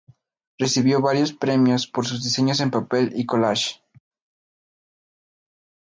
Recibió 0.57 0.99
varios 0.99 1.31
premios 1.31 1.85
por 1.85 2.07
sus 2.07 2.23
diseños 2.23 2.59
en 2.59 2.71
papel 2.71 3.11
y 3.15 3.27
collages. 3.27 3.83